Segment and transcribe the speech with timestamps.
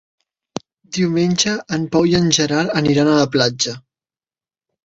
[0.97, 3.79] Diumenge en Pau i en Gerard aniran a la platja.